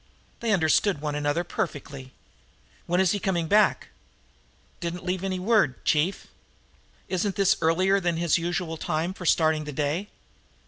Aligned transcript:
They 0.39 0.49
understood 0.51 0.99
one 0.99 1.13
another 1.13 1.43
perfectly. 1.43 2.11
"When 2.87 2.99
is 2.99 3.11
he 3.11 3.19
coming 3.19 3.47
back?" 3.47 3.89
"Didn't 4.79 5.05
leave 5.05 5.23
any 5.23 5.37
word, 5.37 5.85
chief." 5.85 6.25
"Isn't 7.07 7.35
this 7.35 7.55
earlier 7.61 7.99
than 7.99 8.17
his 8.17 8.35
usual 8.39 8.77
time 8.77 9.13
for 9.13 9.27
starting 9.27 9.65
the 9.65 9.71
day?" 9.71 10.09